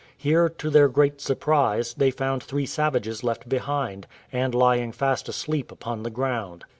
[0.17, 5.71] Here, to their great surprise, they found three savages left behind, and lying fast asleep
[5.71, 6.65] upon the ground.